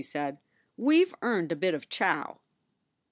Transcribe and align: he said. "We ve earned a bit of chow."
he 0.01 0.03
said. 0.03 0.39
"We 0.77 1.03
ve 1.03 1.13
earned 1.21 1.51
a 1.51 1.55
bit 1.55 1.75
of 1.75 1.87
chow." 1.87 2.39